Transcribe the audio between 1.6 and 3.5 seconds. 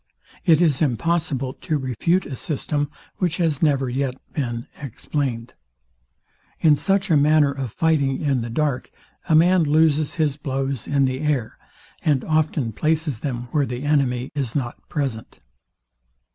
to refute a system, which